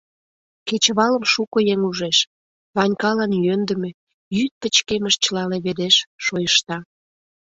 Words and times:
Кечывалым 0.67 1.23
шуко 1.31 1.59
еҥ 1.73 1.81
ужеш: 1.89 2.17
Ванькалан 2.75 3.31
йӧндымӧ, 3.45 3.91
йӱд 4.37 4.51
пычкемыш 4.61 5.15
чыла 5.23 5.43
леведеш, 5.51 5.95
шойышта. 6.23 6.77